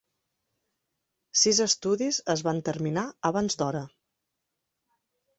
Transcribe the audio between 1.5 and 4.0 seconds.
estudis es van terminar abans d'hora.